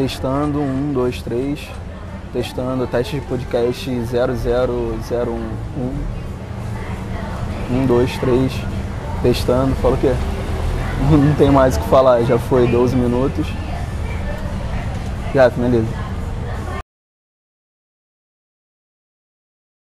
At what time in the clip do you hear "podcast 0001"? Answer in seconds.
3.26-5.30